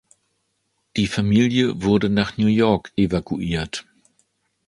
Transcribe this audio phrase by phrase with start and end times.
[0.97, 3.85] Die Familie wurde nach New York evakuiert.